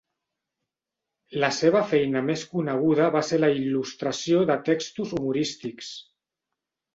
[1.43, 5.93] La seva feina més coneguda va ser la il·lustració de textos humorístics.